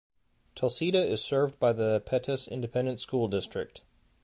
Tulsita 0.55 0.95
is 0.97 1.23
served 1.23 1.59
by 1.59 1.73
the 1.73 2.01
Pettus 2.03 2.47
Independent 2.47 2.99
School 2.99 3.27
District. 3.27 3.83